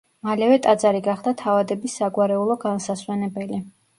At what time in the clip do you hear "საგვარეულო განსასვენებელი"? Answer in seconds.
2.01-3.63